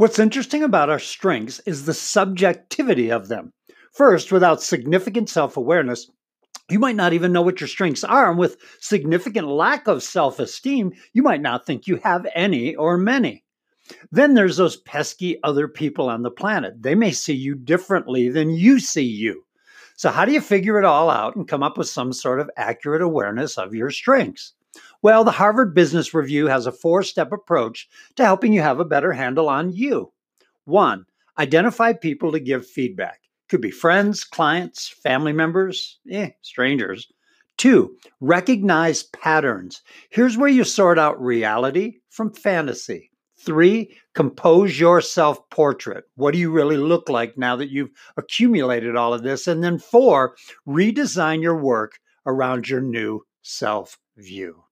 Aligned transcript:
What's 0.00 0.18
interesting 0.18 0.62
about 0.62 0.88
our 0.88 0.98
strengths 0.98 1.60
is 1.66 1.84
the 1.84 1.92
subjectivity 1.92 3.12
of 3.12 3.28
them. 3.28 3.52
First, 3.92 4.32
without 4.32 4.62
significant 4.62 5.28
self 5.28 5.58
awareness, 5.58 6.10
you 6.70 6.78
might 6.78 6.96
not 6.96 7.12
even 7.12 7.34
know 7.34 7.42
what 7.42 7.60
your 7.60 7.68
strengths 7.68 8.02
are. 8.02 8.30
And 8.30 8.38
with 8.38 8.56
significant 8.80 9.46
lack 9.46 9.86
of 9.86 10.02
self 10.02 10.40
esteem, 10.40 10.92
you 11.12 11.22
might 11.22 11.42
not 11.42 11.66
think 11.66 11.86
you 11.86 11.96
have 11.96 12.26
any 12.34 12.74
or 12.74 12.96
many. 12.96 13.44
Then 14.10 14.32
there's 14.32 14.56
those 14.56 14.78
pesky 14.78 15.38
other 15.42 15.68
people 15.68 16.08
on 16.08 16.22
the 16.22 16.30
planet. 16.30 16.82
They 16.82 16.94
may 16.94 17.10
see 17.10 17.34
you 17.34 17.54
differently 17.54 18.30
than 18.30 18.48
you 18.48 18.80
see 18.80 19.04
you. 19.04 19.44
So, 19.96 20.08
how 20.08 20.24
do 20.24 20.32
you 20.32 20.40
figure 20.40 20.78
it 20.78 20.86
all 20.86 21.10
out 21.10 21.36
and 21.36 21.46
come 21.46 21.62
up 21.62 21.76
with 21.76 21.90
some 21.90 22.14
sort 22.14 22.40
of 22.40 22.48
accurate 22.56 23.02
awareness 23.02 23.58
of 23.58 23.74
your 23.74 23.90
strengths? 23.90 24.54
Well, 25.02 25.24
the 25.24 25.30
Harvard 25.30 25.74
Business 25.74 26.12
Review 26.12 26.48
has 26.48 26.66
a 26.66 26.72
four 26.72 27.02
step 27.02 27.32
approach 27.32 27.88
to 28.16 28.24
helping 28.24 28.52
you 28.52 28.60
have 28.60 28.80
a 28.80 28.84
better 28.84 29.12
handle 29.12 29.48
on 29.48 29.72
you. 29.72 30.12
One, 30.66 31.06
identify 31.38 31.94
people 31.94 32.32
to 32.32 32.40
give 32.40 32.66
feedback. 32.66 33.20
Could 33.48 33.62
be 33.62 33.70
friends, 33.70 34.24
clients, 34.24 34.88
family 34.88 35.32
members, 35.32 35.98
eh, 36.10 36.30
strangers. 36.42 37.10
Two, 37.56 37.96
recognize 38.20 39.04
patterns. 39.04 39.80
Here's 40.10 40.36
where 40.36 40.50
you 40.50 40.64
sort 40.64 40.98
out 40.98 41.20
reality 41.20 42.00
from 42.10 42.34
fantasy. 42.34 43.10
Three, 43.38 43.96
compose 44.14 44.78
your 44.78 45.00
self 45.00 45.48
portrait. 45.48 46.04
What 46.16 46.32
do 46.32 46.38
you 46.38 46.50
really 46.50 46.76
look 46.76 47.08
like 47.08 47.38
now 47.38 47.56
that 47.56 47.70
you've 47.70 47.92
accumulated 48.18 48.96
all 48.96 49.14
of 49.14 49.22
this? 49.22 49.46
And 49.46 49.64
then 49.64 49.78
four, 49.78 50.36
redesign 50.68 51.40
your 51.40 51.56
work 51.56 51.98
around 52.26 52.68
your 52.68 52.82
new 52.82 53.22
self 53.40 53.98
view. 54.18 54.64